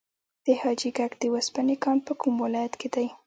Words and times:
د 0.45 0.47
حاجي 0.59 0.89
ګک 0.97 1.11
د 1.21 1.23
وسپنې 1.33 1.75
کان 1.83 1.97
په 2.07 2.13
کوم 2.21 2.35
ولایت 2.45 2.73
کې 2.79 2.87
دی؟ 2.93 3.07